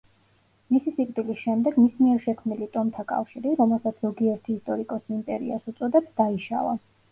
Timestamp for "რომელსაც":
3.61-4.01